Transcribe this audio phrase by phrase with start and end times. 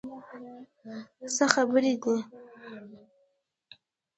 [1.35, 2.17] څه خبرې دي؟